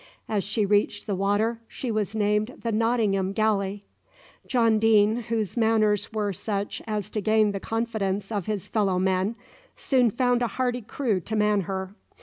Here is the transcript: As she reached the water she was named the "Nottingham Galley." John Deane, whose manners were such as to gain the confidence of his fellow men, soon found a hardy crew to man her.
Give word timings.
As 0.27 0.43
she 0.43 0.65
reached 0.65 1.05
the 1.05 1.13
water 1.13 1.59
she 1.67 1.91
was 1.91 2.15
named 2.15 2.55
the 2.63 2.71
"Nottingham 2.71 3.33
Galley." 3.33 3.85
John 4.47 4.79
Deane, 4.79 5.17
whose 5.29 5.55
manners 5.55 6.11
were 6.11 6.33
such 6.33 6.81
as 6.87 7.11
to 7.11 7.21
gain 7.21 7.51
the 7.51 7.59
confidence 7.59 8.31
of 8.31 8.47
his 8.47 8.67
fellow 8.67 8.97
men, 8.97 9.35
soon 9.75 10.09
found 10.09 10.41
a 10.41 10.47
hardy 10.57 10.81
crew 10.81 11.19
to 11.19 11.35
man 11.35 11.61
her. 11.61 11.93